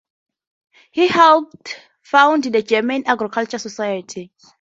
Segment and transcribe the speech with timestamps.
[0.89, 4.31] He helped found the German Agricultural Society.